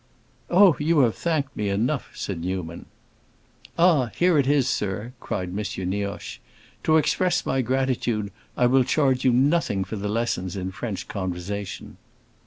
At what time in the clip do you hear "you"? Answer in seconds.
0.79-1.01, 9.23-9.31